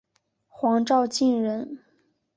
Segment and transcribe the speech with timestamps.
[0.47, 1.77] 黄兆晋人。